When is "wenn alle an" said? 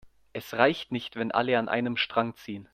1.15-1.69